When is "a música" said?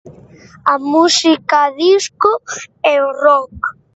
0.73-1.59